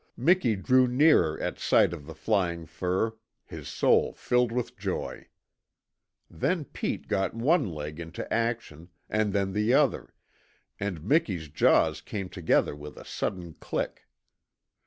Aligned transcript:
Miki 0.17 0.55
drew 0.55 0.87
nearer 0.87 1.39
at 1.39 1.59
sight 1.59 1.93
of 1.93 2.07
the 2.07 2.15
flying 2.15 2.65
fur, 2.65 3.13
his 3.45 3.67
soul 3.67 4.13
filled 4.15 4.51
with 4.51 4.75
joy. 4.75 5.27
Then 6.27 6.65
Pete 6.65 7.07
got 7.07 7.35
one 7.35 7.69
leg 7.69 7.99
into 7.99 8.27
action, 8.33 8.89
and 9.11 9.31
then 9.31 9.53
the 9.53 9.75
other, 9.75 10.15
and 10.79 11.03
Miki's 11.03 11.49
jaws 11.49 12.01
came 12.01 12.29
together 12.29 12.75
with 12.75 12.97
a 12.97 13.05
sudden 13.05 13.53
click. 13.53 14.07